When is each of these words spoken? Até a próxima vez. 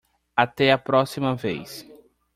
Até 0.35 0.71
a 0.71 0.79
próxima 0.79 1.35
vez. 1.35 1.85